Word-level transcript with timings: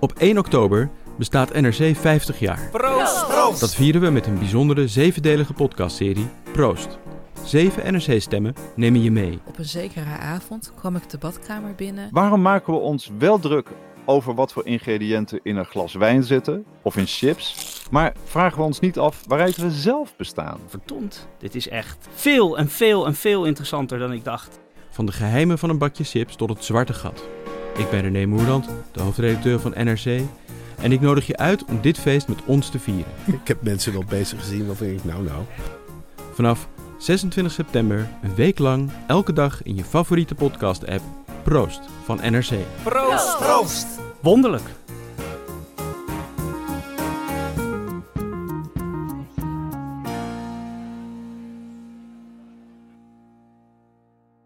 Op 0.00 0.12
1 0.12 0.38
oktober 0.38 0.90
bestaat 1.18 1.52
NRC 1.52 1.96
50 1.96 2.38
jaar. 2.38 2.68
Proost! 2.70 3.60
Dat 3.60 3.74
vieren 3.74 4.00
we 4.00 4.10
met 4.10 4.26
een 4.26 4.38
bijzondere 4.38 4.88
zevendelige 4.88 5.52
podcastserie 5.52 6.28
Proost. 6.52 6.98
Zeven 7.44 7.92
NRC-stemmen 7.92 8.54
nemen 8.74 9.02
je 9.02 9.10
mee. 9.10 9.38
Op 9.46 9.58
een 9.58 9.64
zekere 9.64 10.10
avond 10.10 10.72
kwam 10.76 10.96
ik 10.96 11.10
de 11.10 11.18
badkamer 11.18 11.74
binnen. 11.74 12.08
Waarom 12.10 12.42
maken 12.42 12.72
we 12.72 12.78
ons 12.78 13.10
wel 13.18 13.38
druk 13.38 13.68
over 14.04 14.34
wat 14.34 14.52
voor 14.52 14.66
ingrediënten 14.66 15.40
in 15.42 15.56
een 15.56 15.64
glas 15.64 15.94
wijn 15.94 16.22
zitten 16.22 16.64
of 16.82 16.96
in 16.96 17.06
chips, 17.06 17.86
maar 17.90 18.14
vragen 18.24 18.58
we 18.58 18.64
ons 18.64 18.80
niet 18.80 18.98
af 18.98 19.22
waaruit 19.26 19.56
we 19.56 19.70
zelf 19.70 20.16
bestaan? 20.16 20.58
Verdomd, 20.66 21.28
dit 21.38 21.54
is 21.54 21.68
echt 21.68 22.08
veel 22.14 22.58
en 22.58 22.68
veel 22.68 23.06
en 23.06 23.14
veel 23.14 23.44
interessanter 23.44 23.98
dan 23.98 24.12
ik 24.12 24.24
dacht. 24.24 24.60
Van 24.90 25.06
de 25.06 25.12
geheimen 25.12 25.58
van 25.58 25.70
een 25.70 25.78
bakje 25.78 26.04
chips 26.04 26.36
tot 26.36 26.48
het 26.48 26.64
zwarte 26.64 26.92
gat. 26.92 27.28
Ik 27.76 27.90
ben 27.90 28.00
René 28.00 28.26
Moerland, 28.26 28.68
de 28.92 29.00
hoofdredacteur 29.00 29.60
van 29.60 29.72
NRC. 29.76 30.20
En 30.82 30.92
ik 30.92 31.00
nodig 31.00 31.26
je 31.26 31.36
uit 31.36 31.64
om 31.64 31.80
dit 31.80 31.98
feest 31.98 32.28
met 32.28 32.38
ons 32.44 32.68
te 32.70 32.78
vieren. 32.78 33.12
Ik 33.26 33.48
heb 33.48 33.62
mensen 33.62 33.92
wel 33.92 34.04
bezig 34.08 34.38
gezien 34.40 34.66
waarvan 34.66 34.86
ik 34.86 35.04
nou 35.04 35.22
nou. 35.22 35.42
Vanaf 36.32 36.68
26 36.98 37.52
september, 37.52 38.08
een 38.22 38.34
week 38.34 38.58
lang, 38.58 38.90
elke 39.06 39.32
dag 39.32 39.62
in 39.62 39.76
je 39.76 39.84
favoriete 39.84 40.34
podcast-app. 40.34 41.02
Proost 41.42 41.80
van 42.04 42.16
NRC. 42.30 42.52
Proost! 42.82 43.38
Proost! 43.38 43.86
Wonderlijk. 44.20 44.64